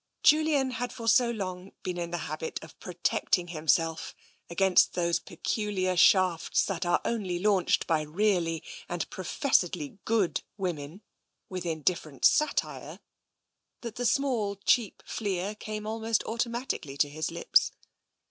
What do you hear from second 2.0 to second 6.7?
the habit of protect ing himself against those peculiar shafts